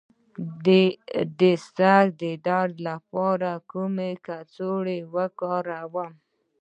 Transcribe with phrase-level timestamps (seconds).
[1.37, 6.13] د سر د درد لپاره کومه کڅوړه وکاروم؟